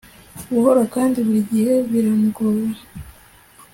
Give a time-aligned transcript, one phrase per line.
[0.53, 2.79] buhoro kandi burigihe biramugora